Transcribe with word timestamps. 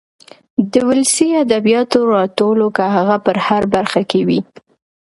د 0.71 0.73
ولسي 0.87 1.29
ادبياتو 1.43 1.99
راټولو 2.13 2.67
که 2.75 2.83
هغه 2.95 3.15
په 3.25 3.31
هره 3.45 3.67
برخه 3.75 4.01
کې 4.09 4.21
وي. 4.27 4.39